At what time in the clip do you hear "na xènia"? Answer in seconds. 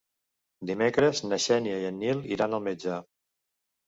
1.31-1.75